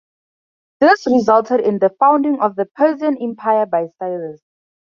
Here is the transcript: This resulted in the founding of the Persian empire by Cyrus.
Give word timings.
This 0.79 1.05
resulted 1.05 1.59
in 1.59 1.77
the 1.77 1.91
founding 1.99 2.39
of 2.41 2.55
the 2.55 2.65
Persian 2.65 3.21
empire 3.21 3.67
by 3.67 3.85
Cyrus. 3.99 4.41